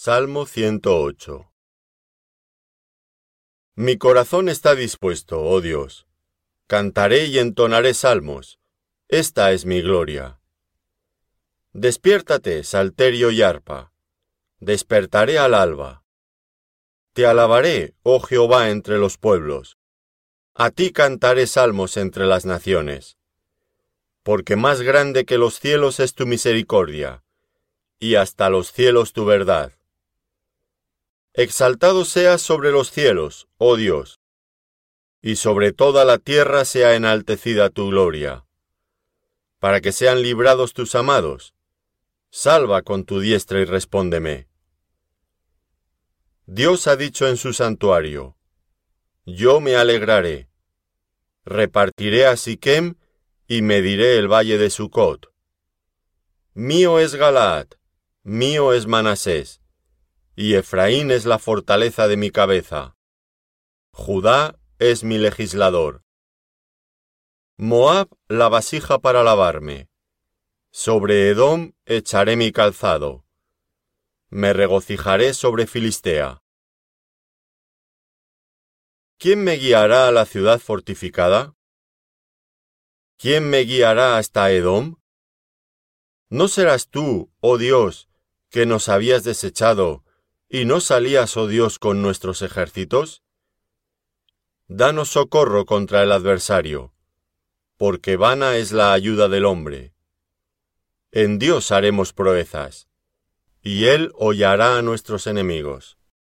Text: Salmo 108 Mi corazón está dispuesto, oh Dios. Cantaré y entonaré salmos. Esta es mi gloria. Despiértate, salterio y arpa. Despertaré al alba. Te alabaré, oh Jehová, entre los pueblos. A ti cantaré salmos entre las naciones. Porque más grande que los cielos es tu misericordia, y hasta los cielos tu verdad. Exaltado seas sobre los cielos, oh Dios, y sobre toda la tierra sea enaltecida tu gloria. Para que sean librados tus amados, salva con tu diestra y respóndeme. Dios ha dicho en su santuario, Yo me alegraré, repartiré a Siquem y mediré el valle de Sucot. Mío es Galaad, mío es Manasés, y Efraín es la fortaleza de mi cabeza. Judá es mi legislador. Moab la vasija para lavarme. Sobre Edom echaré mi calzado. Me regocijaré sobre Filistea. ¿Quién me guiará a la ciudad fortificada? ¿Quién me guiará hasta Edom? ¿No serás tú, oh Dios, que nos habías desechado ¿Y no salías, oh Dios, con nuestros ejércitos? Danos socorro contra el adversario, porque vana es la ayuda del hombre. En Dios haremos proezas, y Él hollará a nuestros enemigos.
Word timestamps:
Salmo 0.00 0.46
108 0.46 1.50
Mi 3.74 3.98
corazón 3.98 4.48
está 4.48 4.76
dispuesto, 4.76 5.42
oh 5.42 5.60
Dios. 5.60 6.06
Cantaré 6.68 7.26
y 7.26 7.40
entonaré 7.40 7.94
salmos. 7.94 8.60
Esta 9.08 9.50
es 9.50 9.66
mi 9.66 9.82
gloria. 9.82 10.38
Despiértate, 11.72 12.62
salterio 12.62 13.32
y 13.32 13.42
arpa. 13.42 13.92
Despertaré 14.60 15.36
al 15.36 15.52
alba. 15.52 16.04
Te 17.12 17.26
alabaré, 17.26 17.96
oh 18.04 18.20
Jehová, 18.20 18.70
entre 18.70 18.98
los 18.98 19.18
pueblos. 19.18 19.78
A 20.54 20.70
ti 20.70 20.92
cantaré 20.92 21.48
salmos 21.48 21.96
entre 21.96 22.26
las 22.26 22.46
naciones. 22.46 23.18
Porque 24.22 24.54
más 24.54 24.80
grande 24.80 25.24
que 25.24 25.38
los 25.38 25.58
cielos 25.58 25.98
es 25.98 26.14
tu 26.14 26.24
misericordia, 26.24 27.24
y 27.98 28.14
hasta 28.14 28.48
los 28.48 28.70
cielos 28.70 29.12
tu 29.12 29.24
verdad. 29.24 29.77
Exaltado 31.38 32.04
seas 32.04 32.42
sobre 32.42 32.72
los 32.72 32.90
cielos, 32.90 33.46
oh 33.58 33.76
Dios, 33.76 34.18
y 35.22 35.36
sobre 35.36 35.70
toda 35.72 36.04
la 36.04 36.18
tierra 36.18 36.64
sea 36.64 36.96
enaltecida 36.96 37.70
tu 37.70 37.90
gloria. 37.90 38.44
Para 39.60 39.80
que 39.80 39.92
sean 39.92 40.20
librados 40.20 40.72
tus 40.74 40.96
amados, 40.96 41.54
salva 42.28 42.82
con 42.82 43.04
tu 43.04 43.20
diestra 43.20 43.60
y 43.60 43.66
respóndeme. 43.66 44.48
Dios 46.46 46.88
ha 46.88 46.96
dicho 46.96 47.28
en 47.28 47.36
su 47.36 47.52
santuario, 47.52 48.36
Yo 49.24 49.60
me 49.60 49.76
alegraré, 49.76 50.48
repartiré 51.44 52.26
a 52.26 52.36
Siquem 52.36 52.96
y 53.46 53.62
mediré 53.62 54.18
el 54.18 54.26
valle 54.26 54.58
de 54.58 54.70
Sucot. 54.70 55.32
Mío 56.54 56.98
es 56.98 57.14
Galaad, 57.14 57.68
mío 58.24 58.72
es 58.72 58.88
Manasés, 58.88 59.60
y 60.40 60.54
Efraín 60.54 61.10
es 61.10 61.24
la 61.24 61.40
fortaleza 61.40 62.06
de 62.06 62.16
mi 62.16 62.30
cabeza. 62.30 62.96
Judá 63.92 64.56
es 64.78 65.02
mi 65.02 65.18
legislador. 65.18 66.04
Moab 67.56 68.08
la 68.28 68.48
vasija 68.48 69.00
para 69.00 69.24
lavarme. 69.24 69.90
Sobre 70.70 71.30
Edom 71.30 71.72
echaré 71.86 72.36
mi 72.36 72.52
calzado. 72.52 73.26
Me 74.28 74.52
regocijaré 74.52 75.34
sobre 75.34 75.66
Filistea. 75.66 76.40
¿Quién 79.18 79.42
me 79.42 79.54
guiará 79.54 80.06
a 80.06 80.12
la 80.12 80.24
ciudad 80.24 80.60
fortificada? 80.60 81.56
¿Quién 83.16 83.50
me 83.50 83.62
guiará 83.62 84.18
hasta 84.18 84.52
Edom? 84.52 85.00
¿No 86.30 86.46
serás 86.46 86.90
tú, 86.90 87.32
oh 87.40 87.58
Dios, 87.58 88.08
que 88.50 88.66
nos 88.66 88.88
habías 88.88 89.24
desechado 89.24 90.04
¿Y 90.50 90.64
no 90.64 90.80
salías, 90.80 91.36
oh 91.36 91.46
Dios, 91.46 91.78
con 91.78 92.00
nuestros 92.00 92.40
ejércitos? 92.40 93.22
Danos 94.66 95.10
socorro 95.10 95.66
contra 95.66 96.02
el 96.02 96.10
adversario, 96.10 96.94
porque 97.76 98.16
vana 98.16 98.56
es 98.56 98.72
la 98.72 98.94
ayuda 98.94 99.28
del 99.28 99.44
hombre. 99.44 99.92
En 101.12 101.38
Dios 101.38 101.70
haremos 101.70 102.14
proezas, 102.14 102.88
y 103.60 103.86
Él 103.86 104.10
hollará 104.14 104.78
a 104.78 104.82
nuestros 104.82 105.26
enemigos. 105.26 105.97